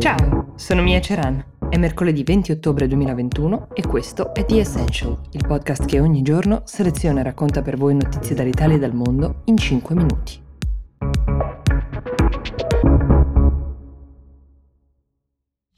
Ciao, 0.00 0.54
sono 0.56 0.80
Mia 0.80 0.98
Ceran. 0.98 1.44
È 1.68 1.76
mercoledì 1.76 2.24
20 2.24 2.52
ottobre 2.52 2.88
2021 2.88 3.68
e 3.74 3.82
questo 3.86 4.32
è 4.32 4.46
The 4.46 4.60
Essential, 4.60 5.20
il 5.32 5.46
podcast 5.46 5.84
che 5.84 6.00
ogni 6.00 6.22
giorno 6.22 6.62
seleziona 6.64 7.20
e 7.20 7.24
racconta 7.24 7.60
per 7.60 7.76
voi 7.76 7.92
notizie 7.92 8.34
dall'Italia 8.34 8.76
e 8.76 8.78
dal 8.78 8.94
mondo 8.94 9.42
in 9.44 9.58
5 9.58 9.94
minuti. 9.94 10.40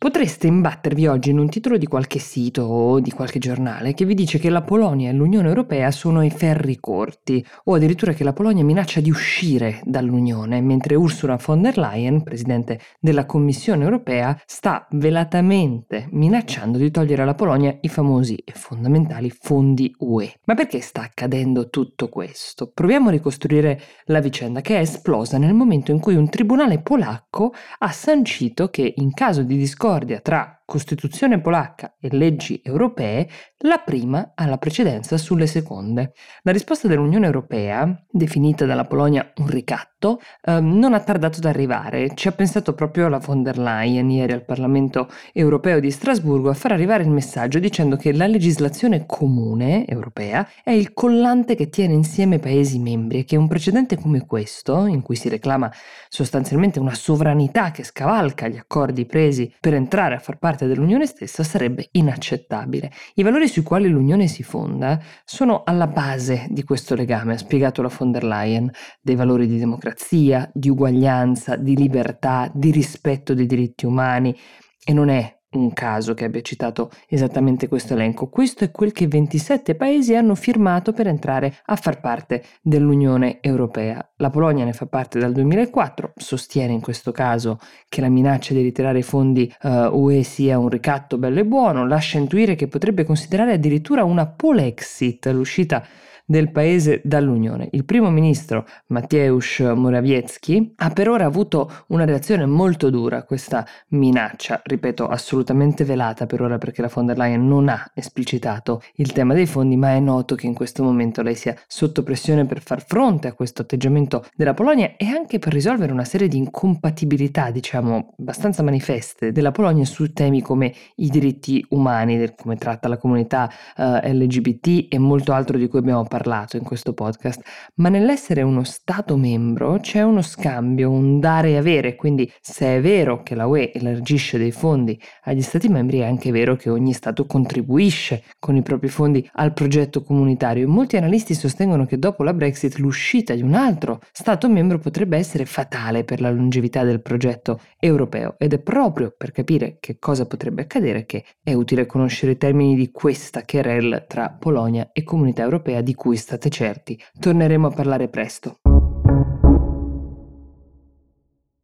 Potreste 0.03 0.48
imbattervi 0.48 1.07
oggi 1.07 1.30
in 1.30 1.39
un 1.39 1.48
titolo 1.48 1.77
di 1.77 1.87
qualche 1.87 2.18
sito 2.18 2.62
o 2.62 2.98
di 2.98 3.12
qualche 3.12 3.39
giornale 3.39 3.95
che 3.95 4.05
vi 4.05 4.14
dice 4.14 4.41
che 4.41 4.50
la 4.50 4.62
Polonia 4.62 5.11
e 5.11 5.12
l'Unione 5.12 5.46
Europea 5.46 5.93
sono 5.93 6.18
ai 6.18 6.30
ferri 6.30 6.80
corti 6.80 7.46
o 7.67 7.75
addirittura 7.75 8.12
che 8.12 8.25
la 8.25 8.32
Polonia 8.32 8.64
minaccia 8.64 9.00
di 9.00 9.11
uscire 9.11 9.80
dall'Unione, 9.85 10.61
mentre 10.61 10.96
Ursula 10.96 11.39
von 11.41 11.62
der 11.62 11.79
Leyen, 11.79 12.25
presidente 12.25 12.81
della 12.99 13.26
Commissione 13.26 13.85
Europea, 13.85 14.36
sta 14.45 14.89
velatamente 14.90 16.09
minacciando 16.11 16.79
di 16.79 16.90
togliere 16.90 17.23
alla 17.23 17.37
Polonia 17.37 17.79
i 17.82 17.89
famosi 17.89 18.34
e 18.34 18.54
fondamentali 18.57 19.31
fondi 19.31 19.95
UE. 19.98 20.34
Ma 20.46 20.54
perché 20.54 20.81
sta 20.81 21.03
accadendo 21.03 21.71
tutto 21.71 22.09
questo? 22.09 22.73
Proviamo 22.75 23.07
a 23.07 23.12
ricostruire 23.12 23.81
la 24.07 24.18
vicenda 24.18 24.62
che 24.62 24.79
è 24.79 24.81
esplosa 24.81 25.39
nel 25.39 25.54
momento 25.54 25.93
in 25.93 26.00
cui 26.00 26.17
un 26.17 26.29
tribunale 26.29 26.81
polacco 26.81 27.53
ha 27.79 27.93
sancito 27.93 28.68
che 28.68 28.95
in 28.96 29.14
caso 29.14 29.45
di 29.45 29.57
discordia 29.57 29.90
discordia 29.93 30.21
tra 30.21 30.61
Costituzione 30.72 31.39
polacca 31.39 31.96
e 32.00 32.08
leggi 32.11 32.62
europee, 32.64 33.28
la 33.64 33.77
prima 33.77 34.33
ha 34.34 34.47
la 34.47 34.56
precedenza 34.56 35.19
sulle 35.19 35.47
seconde. 35.47 36.14
La 36.45 36.50
risposta 36.50 36.89
dell'Unione 36.89 37.27
Europea, 37.27 37.95
definita 38.11 38.64
dalla 38.64 38.86
Polonia 38.86 39.33
un 39.36 39.48
ricatto, 39.48 40.19
eh, 40.42 40.61
non 40.61 40.95
ha 40.95 41.00
tardato 41.00 41.39
ad 41.39 41.45
arrivare. 41.45 42.14
Ci 42.14 42.27
ha 42.27 42.33
pensato 42.33 42.72
proprio 42.72 43.08
la 43.08 43.19
von 43.19 43.42
der 43.42 43.58
Leyen 43.58 44.11
ieri 44.11 44.33
al 44.33 44.47
Parlamento 44.47 45.11
europeo 45.34 45.78
di 45.78 45.91
Strasburgo 45.91 46.48
a 46.48 46.55
far 46.55 46.73
arrivare 46.73 47.03
il 47.03 47.11
messaggio 47.11 47.59
dicendo 47.59 47.97
che 47.97 48.12
la 48.15 48.27
legislazione 48.27 49.05
comune 49.05 49.87
europea 49.87 50.48
è 50.65 50.70
il 50.70 50.95
collante 50.95 51.55
che 51.55 51.69
tiene 51.69 51.93
insieme 51.93 52.37
i 52.37 52.41
Paesi 52.41 52.78
membri 52.78 53.19
e 53.19 53.25
che 53.25 53.37
un 53.37 53.47
precedente 53.47 53.97
come 53.97 54.25
questo, 54.25 54.87
in 54.87 55.03
cui 55.03 55.17
si 55.17 55.28
reclama 55.28 55.70
sostanzialmente 56.09 56.81
una 56.81 56.95
sovranità 56.95 57.70
che 57.70 57.84
scavalca 57.84 58.48
gli 58.48 58.56
accordi 58.56 59.05
presi 59.05 59.55
per 59.61 59.75
entrare 59.75 60.15
a 60.15 60.19
far 60.19 60.39
parte 60.39 60.62
parte 60.63 60.67
dell'Unione 60.67 61.07
stessa 61.07 61.43
sarebbe 61.43 61.89
inaccettabile. 61.93 62.91
I 63.15 63.23
valori 63.23 63.49
sui 63.49 63.63
quali 63.63 63.89
l'Unione 63.89 64.29
si 64.29 64.43
fonda 64.43 65.01
sono 65.25 65.63
alla 65.65 65.87
base 65.87 66.47
di 66.51 66.63
questo 66.63 66.95
legame, 66.95 67.35
ha 67.35 67.39
spiegato 67.39 67.83
la 67.83 67.91
von 67.95 68.13
der 68.13 68.25
Leyen, 68.25 68.71
dei 69.01 69.17
valori 69.17 69.47
di 69.47 69.59
democrazia, 69.59 70.49
di 70.53 70.69
uguaglianza, 70.69 71.57
di 71.57 71.77
libertà, 71.77 72.51
di 72.55 72.71
rispetto 72.71 73.35
dei 73.35 73.47
diritti 73.47 73.87
umani 73.87 74.37
e 74.85 74.93
non 74.93 75.09
è 75.09 75.41
un 75.53 75.72
caso 75.72 76.14
che 76.14 76.25
abbia 76.25 76.41
citato 76.41 76.91
esattamente 77.08 77.69
questo 77.69 77.95
elenco. 77.95 78.28
Questo 78.28 78.64
è 78.64 78.70
quel 78.70 78.92
che 78.92 79.06
27 79.06 79.75
paesi 79.75 80.14
hanno 80.14 80.34
firmato 80.34 80.92
per 80.92 81.06
entrare 81.06 81.56
a 81.67 81.77
far 81.77 82.00
parte 82.00 82.42
dell'Unione 82.61 83.39
Europea. 83.41 84.06
La 84.17 84.31
Polonia 84.31 84.64
ne 84.64 84.72
fa 84.72 84.86
parte 84.86 85.19
dal 85.19 85.33
2004, 85.33 86.12
sostiene 86.17 86.72
in 86.72 86.81
questo 86.81 87.12
caso 87.12 87.59
che 87.89 88.00
la 88.00 88.09
minaccia 88.09 88.55
di 88.55 88.62
ritirare 88.62 88.98
i 88.98 89.03
fondi 89.03 89.53
eh, 89.62 89.86
UE 89.86 90.22
sia 90.22 90.59
un 90.59 90.69
ricatto 90.69 91.19
bello 91.19 91.41
e 91.41 91.44
buono, 91.44 91.87
lascia 91.87 92.19
intuire 92.19 92.55
che 92.55 92.69
potrebbe 92.69 93.05
considerare 93.05 93.53
addirittura 93.53 94.05
una 94.05 94.27
polexit 94.27 95.27
l'uscita 95.27 95.84
del 96.25 96.51
paese 96.51 97.01
dall'Unione. 97.05 97.69
Il 97.73 97.84
primo 97.84 98.11
ministro 98.11 98.67
Mateusz 98.87 99.61
Morawiecki 99.61 100.75
ha 100.77 100.91
per 100.91 101.09
ora 101.09 101.25
avuto 101.25 101.70
una 101.89 102.05
reazione 102.05 102.47
molto 102.47 102.91
dura 102.91 103.19
a 103.19 103.23
questa 103.25 103.67
minaccia, 103.89 104.61
ripeto, 104.65 105.06
assolutamente 105.06 105.84
velata 105.84 106.27
per 106.27 106.41
ora 106.41 106.59
perché 106.59 106.83
la 106.83 106.91
von 106.93 107.06
der 107.06 107.17
Leyen 107.19 107.47
non 107.47 107.69
ha 107.69 107.91
esplicitato 107.95 108.83
il 108.94 109.12
tema 109.12 109.34
dei 109.34 109.47
fondi, 109.47 109.77
ma 109.77 109.91
è 109.91 110.00
noto 110.00 110.34
che 110.34 110.47
in 110.47 110.55
questo 110.55 110.83
momento 110.83 111.22
lei 111.22 111.34
sia 111.34 111.55
sotto 111.66 112.03
pressione 112.03 112.47
per 112.47 112.62
far 112.62 112.84
fronte 112.84 113.28
a 113.28 113.34
questo 113.34 113.62
atteggiamento 113.62 114.25
della 114.34 114.54
Polonia 114.54 114.94
e 114.97 115.06
anche 115.06 115.39
per 115.39 115.53
risolvere 115.53 115.93
una 115.93 116.04
serie 116.04 116.28
di 116.28 116.39
incompatibilità, 116.39 117.50
diciamo, 117.50 118.15
abbastanza 118.19 118.62
manifeste 118.62 119.33
della 119.33 119.50
Polonia 119.50 119.84
su 119.84 120.12
temi 120.12 120.41
come 120.41 120.72
i 120.97 121.09
diritti 121.09 121.65
umani, 121.71 122.33
come 122.37 122.56
tratta 122.56 122.89
la 122.89 122.97
comunità 122.97 123.50
eh, 123.77 124.15
LGBT 124.15 124.87
e 124.89 124.99
molto 124.99 125.33
altro 125.33 125.59
di 125.59 125.69
cui 125.69 125.78
abbiamo 125.78 126.04
parlato 126.04 126.12
in 126.56 126.62
questo 126.62 126.93
podcast, 126.93 127.41
ma 127.77 127.89
nell'essere 127.89 128.43
uno 128.43 128.65
Stato 128.65 129.17
membro 129.17 129.78
c'è 129.81 130.03
uno 130.03 130.21
scambio, 130.21 130.91
un 130.91 131.21
dare 131.21 131.50
e 131.50 131.56
avere, 131.56 131.97
quindi 131.97 132.31
se 132.41 132.77
è 132.77 132.81
vero 132.81 133.23
che 133.23 133.34
la 133.34 133.47
UE 133.47 133.73
elargisce 133.73 134.37
dei 134.37 134.53
fondi 134.53 135.01
agli 135.25 135.41
Stati 135.41 135.69
membri 135.69 136.01
è 136.01 136.05
anche 136.05 136.31
vero 136.31 136.55
che 136.55 136.69
ogni 136.69 136.93
Stato 136.93 137.25
contribuisce 137.25 138.25
con 138.39 138.56
i 138.56 138.62
propri 138.62 138.89
fondi 138.89 139.27
al 139.34 139.55
progetto 139.55 140.03
comunitario. 140.03 140.69
Molti 140.69 140.97
analisti 140.97 141.34
sostengono 141.34 141.87
che 141.87 141.99
dopo 141.99 142.22
la 142.22 142.34
Brexit 142.34 142.77
l'uscita 142.77 143.34
di 143.34 143.43
un 143.43 143.55
altro 143.55 144.01
Stato 144.12 144.51
membro 144.51 144.78
potrebbe 144.78 145.17
essere 145.17 145.47
fatale 145.47 146.05
per 146.05 146.21
la 146.21 146.31
longevità 146.31 146.84
del 146.84 147.01
progetto 147.01 147.61
europeo 147.78 148.34
ed 148.39 148.53
è 148.53 148.59
proprio 148.59 149.15
per 149.17 149.33
capire 149.33 149.78
che 149.81 149.99
cosa 149.99 150.27
potrebbe 150.27 150.62
accadere 150.62 151.06
che 151.06 151.25
è 151.43 151.55
utile 151.55 151.87
conoscere 151.87 152.33
i 152.33 152.37
termini 152.37 152.75
di 152.75 152.91
questa 152.91 153.45
querel 153.45 154.05
tra 154.06 154.28
Polonia 154.31 154.91
e 154.93 155.03
Comunità 155.03 155.43
Europea 155.43 155.81
di 155.81 155.95
cui 156.03 156.17
state 156.17 156.49
certi 156.51 157.01
torneremo 157.21 157.69
a 157.69 157.71
parlare 157.71 158.09
presto. 158.09 158.62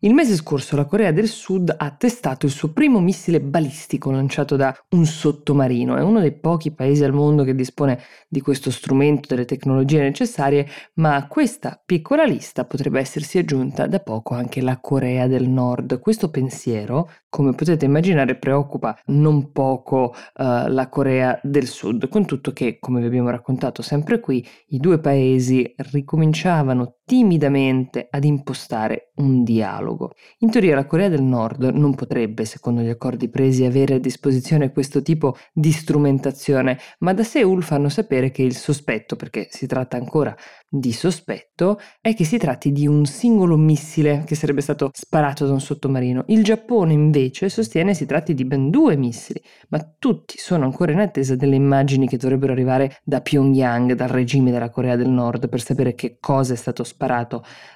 Il 0.03 0.15
mese 0.15 0.37
scorso 0.37 0.77
la 0.77 0.85
Corea 0.85 1.11
del 1.11 1.27
Sud 1.27 1.75
ha 1.77 1.91
testato 1.91 2.47
il 2.47 2.53
suo 2.53 2.71
primo 2.73 3.01
missile 3.01 3.41
balistico 3.41 4.13
lanciato 4.13 4.55
da 4.55 4.73
un 4.91 5.05
sottomarino. 5.05 5.97
È 5.97 6.03
uno 6.03 6.21
dei 6.21 6.39
pochi 6.39 6.71
paesi 6.71 7.03
al 7.03 7.13
mondo 7.13 7.43
che 7.43 7.53
dispone 7.53 7.99
di 8.29 8.41
questo 8.41 8.71
strumento, 8.71 9.27
delle 9.27 9.45
tecnologie 9.45 10.01
necessarie, 10.01 10.69
ma 10.95 11.17
a 11.17 11.27
questa 11.27 11.83
piccola 11.85 12.23
lista 12.23 12.65
potrebbe 12.65 13.01
essersi 13.01 13.39
aggiunta 13.39 13.89
da 13.89 13.99
poco 13.99 14.35
anche 14.35 14.61
la 14.61 14.79
Corea 14.79 15.27
del 15.27 15.49
Nord. 15.49 15.99
Questo 15.99 16.31
pensiero, 16.31 17.11
come 17.29 17.57
potete 17.57 17.85
immaginare, 17.85 18.37
preoccupa 18.37 18.97
non 19.07 19.51
poco 19.51 20.15
uh, 20.15 20.69
la 20.69 20.89
Corea 20.89 21.41
del 21.43 21.67
Sud, 21.67 22.07
con 22.09 22.25
tutto 22.25 22.53
che, 22.53 22.79
come 22.79 23.01
vi 23.01 23.07
abbiamo 23.07 23.31
raccontato 23.31 23.83
sempre 23.83 24.21
qui, 24.21 24.47
i 24.69 24.79
due 24.79 25.01
paesi 25.01 25.75
ricominciavano 25.77 26.98
timidamente 27.09 28.07
ad 28.11 28.25
impostare 28.25 29.13
un 29.15 29.43
dialogo. 29.43 30.13
In 30.41 30.51
teoria 30.51 30.75
la 30.75 30.85
Corea 30.85 31.09
del 31.09 31.23
Nord 31.23 31.65
non 31.73 31.95
potrebbe, 31.95 32.45
secondo 32.45 32.83
gli 32.83 32.91
accordi 32.91 33.31
presi, 33.31 33.65
avere 33.65 33.95
a 33.95 33.99
disposizione 33.99 34.73
questo 34.73 35.01
tipo 35.01 35.35
di 35.51 35.73
strumentazione, 35.73 36.79
ma 36.99 37.15
da 37.15 37.25
Seoul 37.25 37.63
fanno 37.63 37.89
sapere 37.89 38.31
che 38.31 38.43
il 38.43 38.55
sospetto, 38.55 39.17
perché 39.17 39.47
si 39.51 39.67
tratta 39.67 39.97
ancora 39.97 40.37
di 40.69 40.93
sospetto, 40.93 41.81
è 42.03 42.15
che 42.15 42.27
si 42.27 42.37
tratti 42.37 42.73
di 42.73 42.87
un 42.87 43.07
singolo 43.07 43.57
missile 43.57 44.25
che 44.27 44.35
sarebbe 44.35 44.61
stato 44.61 44.91
sparato 44.93 45.47
da 45.47 45.55
un 45.55 45.63
sottomarino. 45.63 46.25
Il 46.27 46.45
Giappone 46.45 46.93
invece 46.93 47.49
sostiene 47.49 47.95
si 47.95 48.05
tratti 48.05 48.35
di 48.35 48.45
ben 48.45 48.69
due 48.69 48.99
missili, 48.99 49.43
ma 49.71 49.95
tutti 49.99 50.37
sono 50.37 50.67
ancora 50.67 50.93
in 50.93 51.01
attesa 51.01 51.37
delle 51.37 51.57
immagini 51.57 52.07
che 52.07 52.19
dovrebbero 52.19 52.53
arrivare 52.53 52.99
da 53.03 53.23
Pyongyang, 53.23 53.95
dal 53.95 54.09
regime 54.09 54.51
della 54.51 54.69
Corea 54.69 54.95
del 54.95 55.09
Nord, 55.09 55.49
per 55.49 55.63
sapere 55.63 55.95
che 55.95 56.19
cosa 56.21 56.53
è 56.53 56.57
stato 56.57 56.85
sparato 56.85 56.97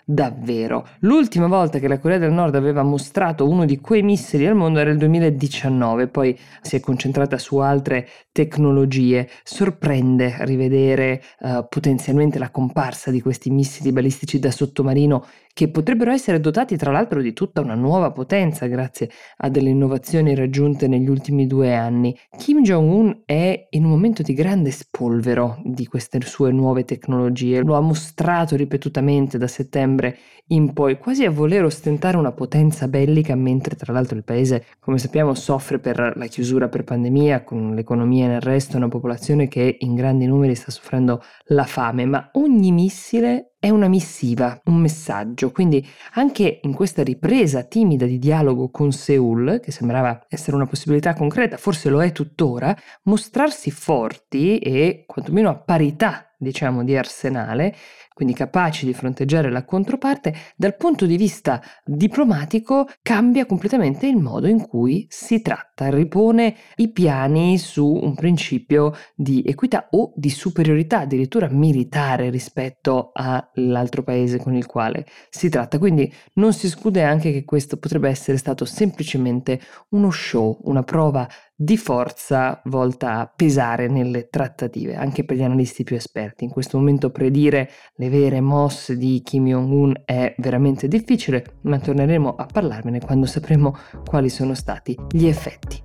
davvero. 0.05 0.87
L'ultima 1.01 1.47
volta 1.47 1.79
che 1.79 1.89
la 1.89 1.99
Corea 1.99 2.19
del 2.19 2.33
Nord 2.33 2.55
aveva 2.55 2.83
mostrato 2.83 3.49
uno 3.49 3.65
di 3.65 3.81
quei 3.81 4.03
missili 4.03 4.47
al 4.47 4.55
mondo 4.55 4.79
era 4.79 4.91
il 4.91 4.99
2019, 4.99 6.09
poi 6.09 6.39
si 6.61 6.77
è 6.77 6.81
concentrata 6.81 7.39
su 7.39 7.59
altre 7.59 8.09
tecnologie. 8.33 9.29
Sorprende 9.43 10.37
rivedere 10.41 11.23
uh, 11.41 11.67
potenzialmente 11.69 12.39
la 12.39 12.51
comparsa 12.51 13.11
di 13.11 13.21
questi 13.21 13.51
missili 13.51 13.93
balistici 13.93 14.39
da 14.39 14.51
sottomarino 14.51 15.25
che 15.55 15.69
potrebbero 15.69 16.11
essere 16.11 16.41
dotati 16.41 16.79
tra 16.79 16.91
l'altro 16.91 17.21
di 17.21 17.35
tutta 17.35 17.61
una 17.61 17.75
nuova 17.75 18.11
potenza 18.11 18.67
grazie 18.67 19.11
a 19.39 19.51
delle 19.51 19.69
innovazioni 19.69 20.35
raggiunte 20.35 20.89
negli 20.89 21.09
ultimi 21.09 21.47
due 21.47 21.75
anni. 21.75 22.19
Kim 22.39 22.63
Jong-un 22.63 23.23
è 23.27 23.67
in 23.71 23.85
un 23.85 23.91
momento 23.91 24.23
di 24.23 24.33
grande 24.33 24.71
spolvero 24.71 25.61
di 25.63 25.87
queste 25.87 26.19
sue 26.23 26.51
nuove 26.53 26.85
tecnologie, 26.85 27.61
lo 27.61 27.75
ha 27.75 27.81
mostrato 27.81 28.57
ripetutamente 28.57 29.12
da 29.21 29.47
settembre 29.47 30.19
in 30.49 30.73
poi, 30.73 30.99
quasi 30.99 31.25
a 31.25 31.31
voler 31.31 31.65
ostentare 31.65 32.17
una 32.17 32.33
potenza 32.33 32.89
bellica, 32.89 33.35
mentre 33.35 33.75
tra 33.75 33.93
l'altro 33.93 34.17
il 34.17 34.25
paese, 34.25 34.67
come 34.81 34.99
sappiamo, 34.99 35.35
soffre 35.35 35.79
per 35.79 36.13
la 36.17 36.27
chiusura 36.27 36.69
per 36.69 36.85
pandemia, 36.85 37.43
con 37.43 37.75
l'economia 37.75 38.27
nel 38.27 38.41
resto, 38.41 38.77
una 38.77 38.89
popolazione 38.89 39.49
che 39.49 39.77
in 39.81 39.95
grandi 39.95 40.27
numeri 40.27 40.55
sta 40.55 40.71
soffrendo 40.71 41.23
la 41.47 41.65
fame, 41.65 42.05
ma 42.05 42.31
ogni 42.33 42.71
missile 42.71 43.53
è 43.59 43.71
una 43.71 43.89
missiva, 43.89 44.61
un 44.65 44.81
messaggio, 44.81 45.53
quindi 45.53 45.87
anche 46.15 46.59
in 46.63 46.75
questa 46.75 47.03
ripresa 47.03 47.63
timida 47.63 48.05
di 48.05 48.19
dialogo 48.19 48.71
con 48.71 48.91
Seoul, 48.93 49.61
che 49.63 49.71
sembrava 49.71 50.27
essere 50.29 50.57
una 50.57 50.67
possibilità 50.67 51.15
concreta, 51.15 51.57
forse 51.57 51.89
lo 51.89 52.03
è 52.03 52.13
tuttora, 52.13 52.77
mostrarsi 53.05 53.71
forti 53.71 54.59
e 54.59 55.05
quantomeno 55.07 55.49
a 55.49 55.57
parità 55.57 56.32
diciamo, 56.43 56.83
di 56.83 56.97
arsenale, 56.97 57.75
quindi 58.15 58.35
capaci 58.35 58.85
di 58.85 58.93
fronteggiare 58.93 59.51
la 59.51 59.65
controparte, 59.65 60.35
dal 60.57 60.77
punto 60.77 61.07
di 61.07 61.17
vista 61.17 61.63
diplomatico 61.85 62.87
cambia 63.01 63.47
completamente 63.47 64.07
il 64.07 64.17
modo 64.17 64.49
in 64.49 64.67
cui 64.67 65.07
si 65.09 65.41
tratta, 65.41 65.89
ripone 65.89 66.55
i 66.77 66.91
piani 66.91 67.57
su 67.57 67.87
un 67.87 68.15
principio 68.15 68.95
di 69.15 69.43
equità 69.47 69.89
o 69.93 70.13
di 70.15 70.29
superiorità 70.29 71.01
addirittura 71.01 71.49
militare 71.49 72.29
rispetto 72.29 73.13
all'altro 73.15 74.03
paese 74.03 74.39
con 74.39 74.55
il 74.55 74.67
quale 74.67 75.07
si 75.31 75.49
tratta. 75.49 75.79
Quindi 75.79 76.13
non 76.35 76.53
si 76.53 76.67
esclude 76.67 77.03
anche 77.03 77.33
che 77.33 77.45
questo 77.45 77.79
potrebbe 77.79 78.11
essere 78.11 78.37
stato 78.37 78.65
semplicemente 78.67 79.61
uno 79.91 80.11
show, 80.11 80.59
una 80.65 80.83
prova 80.83 81.27
di 81.63 81.77
forza 81.77 82.61
volta 82.65 83.21
a 83.21 83.33
pesare 83.35 83.87
nelle 83.87 84.29
trattative, 84.29 84.97
anche 84.97 85.25
per 85.25 85.37
gli 85.37 85.45
analisti 85.45 85.85
più 85.85 85.95
esperti. 85.95 86.43
In 86.43 86.51
questo 86.51 86.77
momento 86.77 87.11
predire 87.11 87.71
le 87.95 88.09
vere 88.09 88.41
mosse 88.41 88.97
di 88.97 89.23
Kim 89.23 89.47
Jong-un 89.47 90.03
è 90.05 90.35
veramente 90.39 90.89
difficile, 90.89 91.59
ma 91.63 91.79
torneremo 91.79 92.35
a 92.35 92.47
parlarmene 92.47 92.99
quando 92.99 93.27
sapremo 93.27 93.77
quali 94.05 94.29
sono 94.29 94.55
stati 94.55 94.99
gli 95.13 95.27
effetti. 95.27 95.81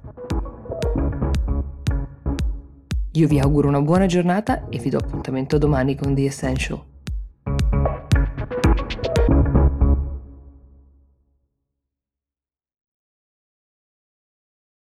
Io 3.11 3.27
vi 3.27 3.39
auguro 3.39 3.67
una 3.67 3.81
buona 3.81 4.07
giornata 4.07 4.69
e 4.69 4.79
vi 4.79 4.89
do 4.89 4.97
appuntamento 4.97 5.59
domani 5.59 5.95
con 5.95 6.15
The 6.15 6.25
Essential. 6.25 6.96